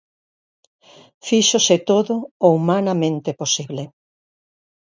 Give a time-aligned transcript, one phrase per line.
[1.27, 2.15] Fíxose todo
[2.45, 3.83] o humanamente posible.